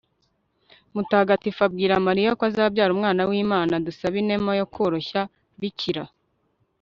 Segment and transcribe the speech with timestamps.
[0.93, 5.21] mutagatifu abwira mariya ko azabyara umwana w'imana dusabe inema yo koroshya.
[5.59, 6.03] bikira